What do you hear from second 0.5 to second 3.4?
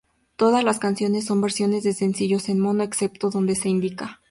las canciones son versiones de sencillos en mono, excepto